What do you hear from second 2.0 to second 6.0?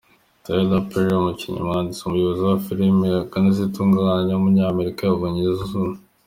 umuyobozi wa film akanazitunganya w’umunyamerika yabonye izuba.